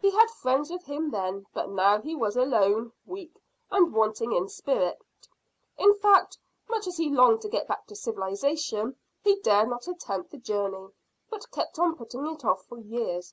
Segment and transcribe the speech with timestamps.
[0.00, 4.48] He had friends with him then, but now he was alone, weak, and wanting in
[4.48, 5.00] spirit.
[5.78, 6.36] In fact,
[6.68, 10.88] much as he longed to get back to civilisation, he dared not attempt the journey,
[11.28, 13.32] but kept on putting it off for years."